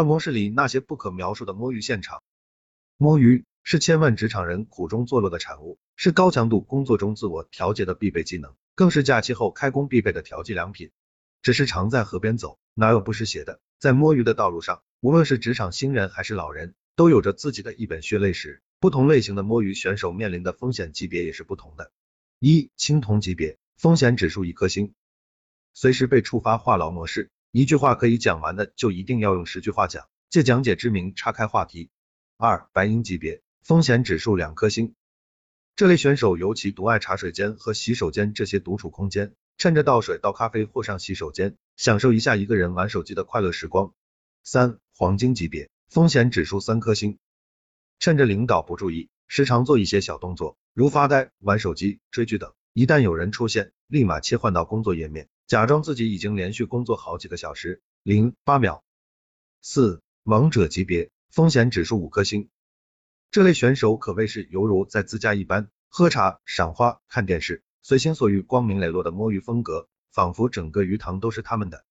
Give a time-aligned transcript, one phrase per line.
[0.00, 2.22] 办公室里那些不可描述的摸鱼现场。
[2.96, 10.90] 摸鱼是千万职场人苦中作乐的产物，是高强度工作中自我调节的必备技能，更是假期后开工必备的调剂良品。
[11.42, 13.60] 只是常在河边走，哪有不湿鞋的？
[13.78, 18.62] 在摸鱼的道路上，无论是职场新人还是老人，都有着自己的一本血泪史。
[18.78, 21.92] 不同类型的摸鱼选手面临的风险级别也是不同的。
[22.38, 24.94] 一、青铜级别，风险指数一颗星，
[25.74, 27.28] 随时被触发话痨模式。
[27.52, 31.90] 一句话可以讲完的，就一定要用十句话讲，借讲解之名岔开话题。
[32.36, 34.94] 二白银级别，风险指数两颗星，
[35.74, 43.92] 这类选手尤其独爱茶水间和洗手间这些独处空间，趁着倒水倒咖啡或上洗手间，享受一下一个人玩手机的快乐时光。
[44.44, 47.18] 三黄金级别，风险指数三颗星，
[47.98, 55.28] 趁着领导不注意，时常做一些小动作，如发呆、玩手机、追剧等，一旦有人出现，立马切换到工作页面。
[55.50, 58.84] 假装自己已经连续工作好几个小时，零八秒。
[59.60, 62.48] 四王者级别，风险指数五颗星，
[63.32, 71.84] 这类选手可谓是犹如在自家一般，喝茶、赏花、看电视，随心所欲、光明磊落的摸鱼风格，仿佛整个鱼塘都是他们的。